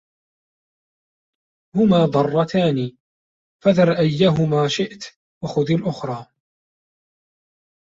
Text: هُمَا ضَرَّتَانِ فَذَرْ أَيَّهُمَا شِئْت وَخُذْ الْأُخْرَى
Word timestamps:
هُمَا 1.75 2.05
ضَرَّتَانِ 2.05 2.97
فَذَرْ 3.63 3.91
أَيَّهُمَا 3.97 4.67
شِئْت 4.67 5.03
وَخُذْ 5.43 5.71
الْأُخْرَى 5.73 6.25